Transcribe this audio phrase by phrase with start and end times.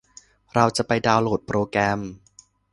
[0.55, 1.99] เราจะไปดาวน์โหลดโปรแกรม